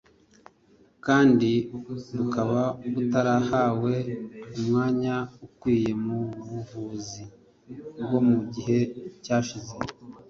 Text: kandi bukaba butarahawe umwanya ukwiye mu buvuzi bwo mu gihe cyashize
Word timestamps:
kandi 1.05 1.51
bukaba 2.15 2.61
butarahawe 2.93 3.93
umwanya 4.57 5.15
ukwiye 5.45 5.91
mu 6.05 6.19
buvuzi 6.49 7.23
bwo 8.03 8.19
mu 8.27 8.39
gihe 8.53 8.79
cyashize 9.23 9.75